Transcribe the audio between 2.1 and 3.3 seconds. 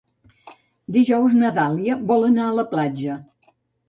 vol anar a la platja.